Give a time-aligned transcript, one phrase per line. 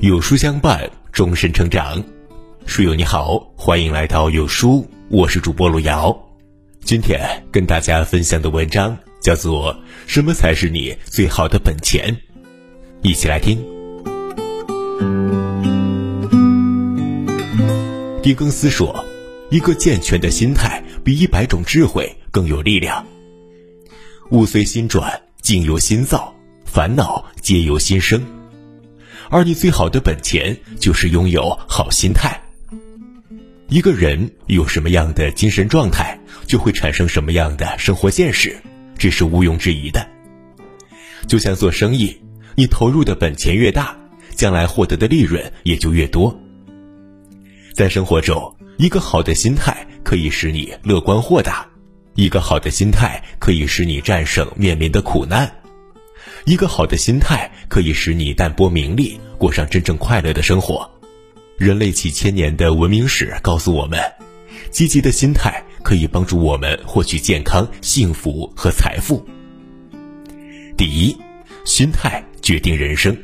[0.00, 2.02] 有书相伴，终身成长。
[2.66, 6.16] 书友你好，欢迎来到有书，我是主播路遥。
[6.84, 7.20] 今天
[7.50, 9.74] 跟大家分享的文章叫做
[10.06, 12.14] 《什么才是你最好的本钱》，
[13.02, 13.58] 一起来听。
[18.22, 19.04] 狄更斯说
[19.50, 23.04] ：“一个健全的心态比一百种智慧更有力量。
[24.30, 26.32] 物随心转，境由心造，
[26.64, 28.24] 烦恼皆由心生。”
[29.30, 32.40] 而你最好的本钱就是拥有好心态。
[33.68, 38.56] 一个人有什么样的精神状态，就会产生什么样的生活现实，
[38.96, 40.08] 这是毋庸置疑的。
[41.26, 42.16] 就像做生意，
[42.54, 43.96] 你投入的本钱越大，
[44.36, 46.32] 将来获得的利润也就越多。
[47.74, 51.66] 在生活中，一个好的心态可以使你乐观豁达，
[52.14, 55.50] 一个好的心态可以使你战胜面临的苦难。
[56.44, 60.90] 一个好的心态可以使你淡泊名利，过上真正快乐的生活。
[61.56, 64.00] 人类几千年的文明史告诉我们，
[64.70, 69.24] 积极的心态可以帮助我们获取健康、幸福和财富。
[70.76, 71.16] 第一，
[71.64, 73.16] 心态决定人生。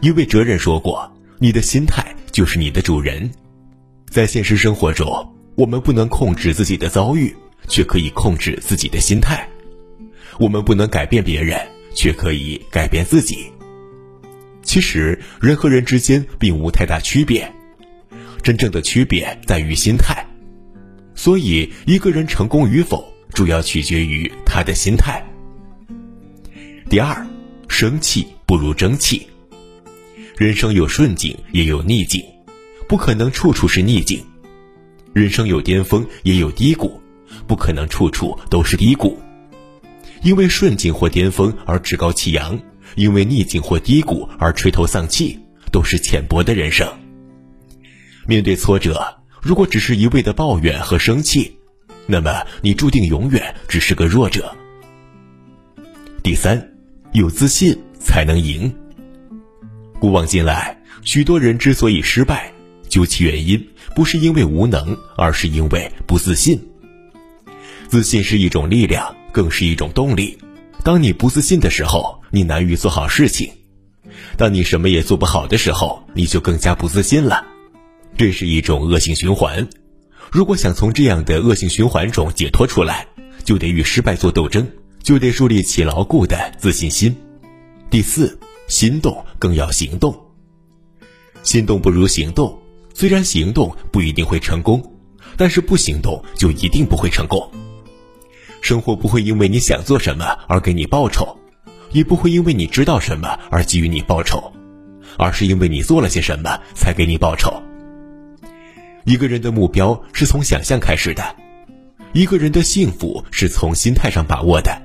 [0.00, 3.28] 一位哲人说过：“你的心态就是你的主人。”
[4.08, 7.34] 在现实生活中，我们不能控制自己的遭遇，
[7.68, 9.48] 却可以控制自己的心态。
[10.40, 11.60] 我们不能改变别人。
[11.94, 13.46] 却可以改变自己。
[14.62, 17.52] 其实人和人之间并无太大区别，
[18.40, 20.24] 真正的区别在于心态。
[21.16, 25.20] 所以一个人成功与否，主要取决于他的心态。
[26.88, 27.26] 第二，
[27.68, 29.26] 生气不如争气。
[30.36, 32.24] 人生有顺境，也有逆境，
[32.86, 34.20] 不可能处处是逆境；
[35.12, 37.00] 人生有巅峰，也有低谷，
[37.46, 39.18] 不可能处处都是低谷。
[40.22, 42.58] 因为顺境或巅峰而趾高气扬，
[42.96, 45.38] 因为逆境或低谷而垂头丧气，
[45.70, 46.88] 都是浅薄的人生。
[48.26, 51.56] 面对挫折，如果只是一味的抱怨和生气，
[52.06, 54.52] 那么你注定永远只是个弱者。
[56.22, 56.72] 第三，
[57.12, 58.74] 有自信才能赢。
[60.00, 62.52] 古往今来，许多人之所以失败，
[62.88, 66.60] 究其原因，不是因为无能，而是因为不自信。
[67.88, 69.14] 自信是一种力量。
[69.30, 70.36] 更是一种动力。
[70.82, 73.50] 当你不自信的时候，你难于做好事情；
[74.36, 77.46] 当你什么也做不好的时候，你就更加不自信了。
[78.16, 79.68] 这是一种恶性循环。
[80.32, 83.06] 如果想从这样的恶性循环中解脱出来，
[83.44, 84.66] 就得与失败做斗争，
[85.02, 87.14] 就得树立起牢固的自信心。
[87.90, 90.18] 第四，心动更要行动。
[91.44, 92.58] 心动不如行动。
[92.94, 94.82] 虽然行动不一定会成功，
[95.36, 97.48] 但是不行动就一定不会成功。
[98.60, 101.36] 生活不会因为你想做什么而给你报酬，
[101.92, 104.52] 也不会因为你知道什么而给予你报酬，
[105.16, 107.62] 而是因为你做了些什么才给你报酬。
[109.04, 111.36] 一个人的目标是从想象开始的，
[112.12, 114.82] 一个人的幸福是从心态上把握的，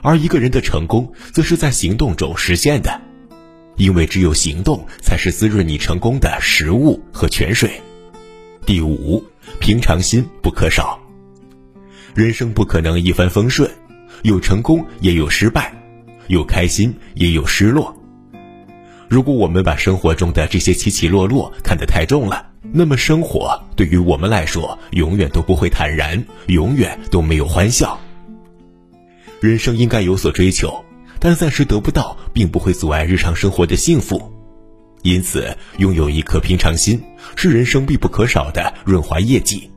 [0.00, 3.00] 而一个人的成功则是在行动中实现的，
[3.76, 7.80] 因为只有行动才是滋润你成功的食物和泉水。
[8.64, 9.24] 第五，
[9.58, 11.01] 平常心不可少。
[12.14, 13.70] 人生不可能一帆风顺，
[14.22, 15.72] 有成功也有失败，
[16.26, 17.96] 有开心也有失落。
[19.08, 27.98] 如果我们把生活中的这些起起落落看得太重了，那么生活对于我们来说永远都不会坦然，永远都没有欢笑。
[29.40, 30.84] 人生应该有所追求，
[31.18, 34.30] 但暂时得不到，并不会阻碍日常生活的幸福。
[35.02, 37.02] 因此，拥有一颗平常心
[37.36, 39.70] 是人生必不可少的润滑液剂。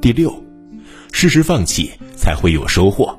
[0.00, 0.47] 第六。
[1.20, 3.18] 适时放弃，才会有收获。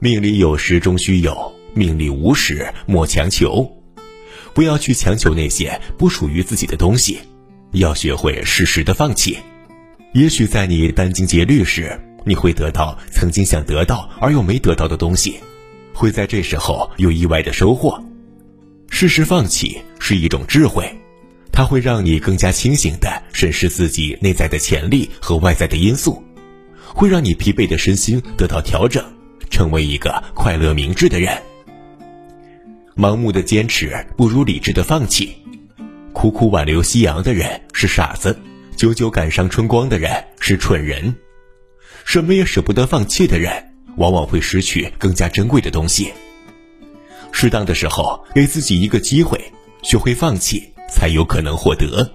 [0.00, 3.66] 命里有时终须有，命里无时莫强求。
[4.52, 7.20] 不要去强求那些不属于自己的东西，
[7.72, 9.38] 要学会适时的放弃。
[10.12, 15.36] 也许在你殚精竭虑时，你会得到曾经想得到而又没得到的东西，
[15.94, 17.98] 会在这时候有意外的收获。
[18.90, 20.94] 适时放弃是一种智慧，
[21.50, 26.22] 它会让你更加清醒地审视自己内在的潜力和外在的因素。
[26.94, 29.04] 会让你疲惫的身心得到调整，
[29.50, 31.36] 成为一个快乐明智的人。
[32.96, 35.36] 盲目的坚持不如理智的放弃。
[36.12, 38.36] 苦苦挽留夕阳的人是傻子，
[38.76, 41.14] 久久赶上春光的人是蠢人。
[42.04, 43.52] 什么也舍不得放弃的人，
[43.96, 46.12] 往往会失去更加珍贵的东西。
[47.30, 49.38] 适当的时候，给自己一个机会，
[49.82, 52.10] 学会放弃，才有可能获得。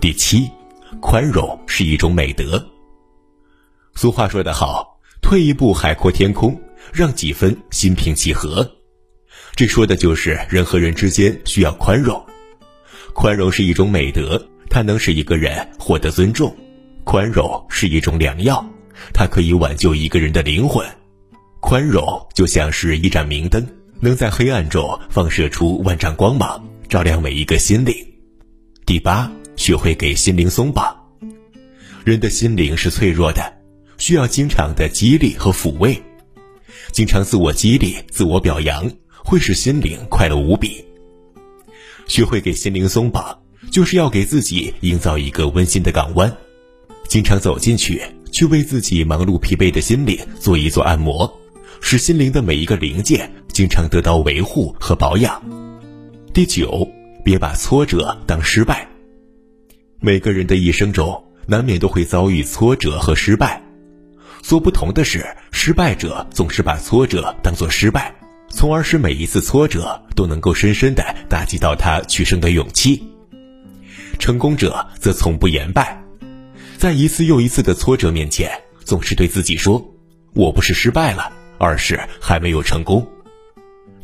[0.00, 0.48] 第七，
[1.00, 2.64] 宽容是一种美德。
[3.96, 6.60] 俗话说得好，退一步海阔天空，
[6.92, 8.70] 让几分心平气和。
[9.54, 12.22] 这说的就是人和人之间需要宽容。
[13.14, 16.50] 宽容是一种美德，它能使一个人获得尊重；
[17.04, 18.62] 宽容是一种良药，
[19.14, 20.86] 它可以挽救一个人的灵魂。
[21.60, 22.04] 宽容
[22.34, 23.66] 就像是一盏明灯，
[23.98, 27.94] 能在黑暗中放射出万丈光芒，照亮每一个心灵。
[28.84, 30.94] 第八，学会给心灵松绑。
[32.04, 33.55] 人的心灵是脆弱的，
[33.98, 36.00] 需要经常的激励和抚慰。
[36.92, 38.90] 经常自我激励、自我表扬，
[39.24, 40.84] 会使心灵快乐无比。
[42.06, 43.38] 学会给心灵松绑，
[43.70, 46.34] 就是要给自己营造一个温馨的港湾，
[47.08, 48.00] 经常走进去，
[48.30, 51.30] 去为自己忙碌疲惫的心灵做一做按摩，
[51.80, 55.42] 使心灵的每一个零件经常得到维护和保养。
[56.32, 56.88] 第九，
[57.24, 58.88] 别把挫折当失败。
[60.00, 63.60] 每个人的一生中，难免都会遭遇挫折和失败，
[64.42, 68.14] 所不同的是，失败者总是把挫折当作失败。
[68.48, 73.02] 从而使每一次挫折都能够深深的打击到他取胜的勇气。
[74.18, 76.00] 成功者则从不言败，
[76.78, 78.50] 在一次又一次的挫折面前，
[78.84, 79.84] 总是对自己说
[80.32, 83.06] ：“我不是失败了，而是还没有成功。”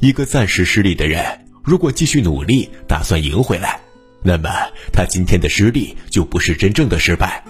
[0.01, 1.25] 一个暂时失利的人，
[1.63, 3.81] 如果继续努力，打算赢回来，
[4.23, 4.51] 那么
[4.93, 7.43] 他今天的失利就不是真正的失败。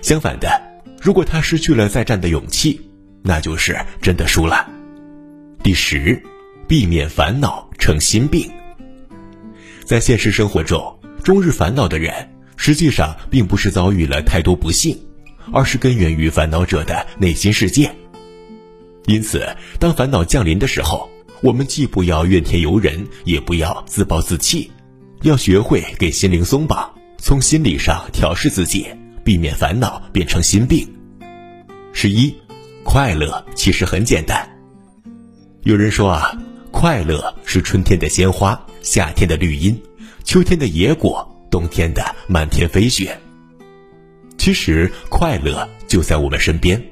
[0.00, 0.48] 相反的，
[1.00, 2.78] 如果他失去了再战的勇气，
[3.22, 4.68] 那就是真的输了。
[5.62, 6.22] 第十，
[6.68, 8.50] 避免烦恼成心病。
[9.84, 12.12] 在现实生活中，终日烦恼的人，
[12.56, 14.98] 实际上并不是遭遇了太多不幸，
[15.52, 17.90] 而是根源于烦恼者的内心世界。
[19.06, 19.48] 因此，
[19.78, 21.08] 当烦恼降临的时候，
[21.40, 24.70] 我们既不要怨天尤人，也不要自暴自弃，
[25.22, 28.86] 要学会给心灵松绑，从心理上调试自己，
[29.30, 30.84] 避免烦恼变成心病。
[31.92, 32.34] 十一，
[32.82, 34.44] 快乐其实很简单。
[35.62, 36.36] 有人说啊，
[36.72, 39.80] 快乐是春天的鲜花，夏天的绿荫，
[40.24, 43.16] 秋天的野果，冬天的漫天飞雪。
[44.36, 46.82] 其实，快乐就在我们身边。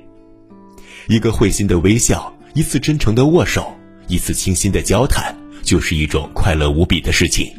[1.09, 3.77] 一个会心的微笑，一次真诚的握手，
[4.07, 7.53] 一次倾心的交谈，就是一种快乐无比的事情。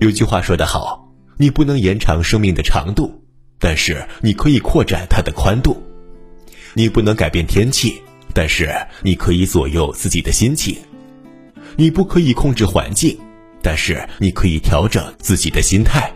[0.00, 3.22] 有句话说得好，你不能延长生命的长度，
[3.58, 5.82] 但是你可以扩展它的宽度。
[6.74, 8.02] 你不能改变天气。
[8.34, 8.72] 但是
[9.02, 10.76] 你可以左右自己的心情，
[11.76, 13.18] 你不可以控制环境，
[13.62, 16.12] 但是你可以调整自己的心态。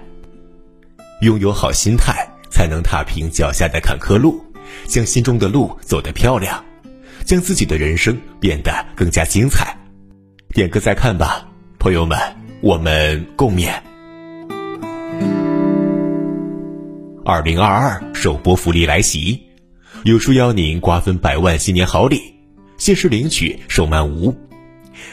[1.23, 4.41] 拥有好心态，才能踏平脚下的坎坷路，
[4.87, 6.65] 将心中的路走得漂亮，
[7.25, 9.77] 将自己的人生变得更加精彩。
[10.51, 11.49] 点个再看吧，
[11.81, 12.19] 朋友们，
[12.61, 13.92] 我们共勉。
[17.25, 19.41] 二零二二首播福利来袭。
[20.03, 22.21] 有书邀您瓜分百万新年好礼，
[22.79, 24.35] 限时领取手慢无。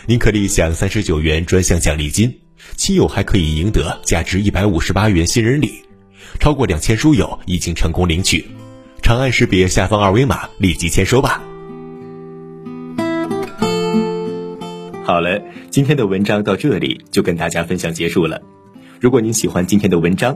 [0.07, 2.33] 您可立享三十九元专项奖励金，
[2.75, 5.83] 亲友还可以赢得价值一百五十八元新人礼。
[6.39, 8.43] 超过两千书友已经成功领取，
[9.03, 11.43] 长按识别下方二维码立即签收吧。
[15.03, 15.39] 好了，
[15.69, 18.41] 今天的文章到这里就跟大家分享结束了。
[18.99, 20.35] 如果您喜欢今天的文章，